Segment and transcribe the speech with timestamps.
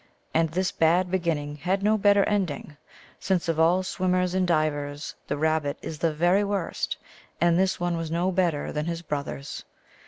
[0.33, 2.75] And this bad beginning had no bet ter ending,
[3.19, 6.97] since of all swimmers and divers the Rab bit is the very worst,
[7.39, 9.63] and this one was no better than his brothers.